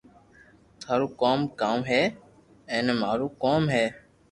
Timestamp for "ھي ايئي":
1.89-2.93